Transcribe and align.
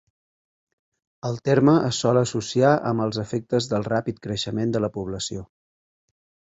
El 1.29 1.37
terme 1.49 1.75
es 1.91 1.99
sol 2.05 2.21
associar 2.23 2.73
amb 2.93 3.07
els 3.07 3.23
efectes 3.27 3.71
del 3.75 3.89
ràpid 3.93 4.21
creixement 4.27 4.77
de 4.79 4.87
la 4.87 4.93
població. 4.99 5.51